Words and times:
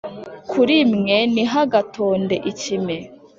Kuri 0.51 0.75
mwe 0.95 1.17
ntihagatonde 1.31 2.35
ikime 2.51 2.97